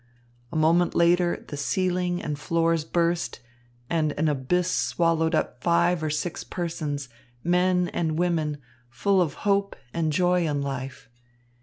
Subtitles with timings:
[0.51, 3.39] A moment later the ceiling and floors burst,
[3.87, 7.07] and an abyss swallowed up five or six persons,
[7.43, 8.57] men and women,
[8.89, 11.07] full of hope and joy in life.